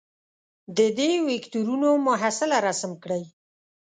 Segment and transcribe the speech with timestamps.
[0.77, 3.23] د دې وکتورونو محصله رسم کړئ.